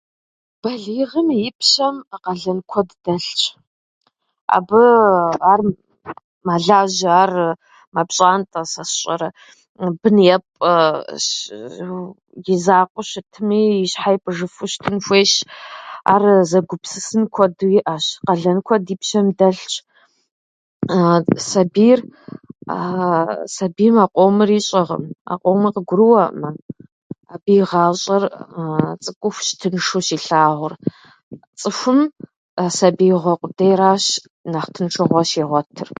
[0.63, 3.41] Балигъым и пщэм къалэн кэуд дэлъщ.
[4.55, 4.85] Абыы
[5.51, 5.61] ар
[6.47, 7.31] мэлажьэ, ар
[7.93, 9.27] мэпщӏантӏэ, сэ сщӏэрэ,
[10.01, 10.49] бын епӏ.
[12.53, 15.33] Изакъуэу щытми, и щхьэр ипӏыжыфу щытын хуейщ.
[16.13, 18.05] Ар зэгупсысын куэду иӏэщ.
[18.27, 19.73] Къалэн куэд и пщэм дэлъщ.
[21.51, 22.09] сабийр-
[23.57, 26.49] Сабийм а къомыр ищӏэкъым, а къомыр къыгурыӏуэӏымэ.
[27.33, 28.23] Абы и гъащӏэр
[29.03, 30.73] цӏыкӏухущ тыншу щилъагъур.
[31.59, 31.99] Цӏыхум
[32.77, 34.05] сабиигъуэ къудейращ
[34.51, 35.89] нэхъ тыншыгъуэ щигъуэтыр.